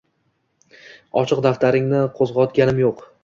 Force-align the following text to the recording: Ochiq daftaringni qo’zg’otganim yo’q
Ochiq 1.21 1.43
daftaringni 1.47 2.01
qo’zg’otganim 2.17 2.81
yo’q 2.85 3.05